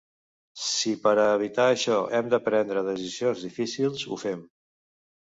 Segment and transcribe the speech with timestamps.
[0.67, 4.41] Si per a evitar això hem de prendre decisions difícils, ho fem.